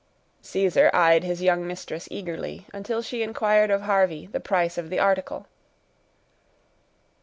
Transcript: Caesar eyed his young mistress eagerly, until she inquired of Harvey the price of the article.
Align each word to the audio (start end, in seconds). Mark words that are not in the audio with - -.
Caesar 0.41 0.89
eyed 0.95 1.23
his 1.23 1.43
young 1.43 1.67
mistress 1.67 2.07
eagerly, 2.09 2.65
until 2.73 3.03
she 3.03 3.21
inquired 3.21 3.69
of 3.69 3.83
Harvey 3.83 4.25
the 4.25 4.39
price 4.39 4.75
of 4.75 4.89
the 4.89 4.97
article. 4.97 5.45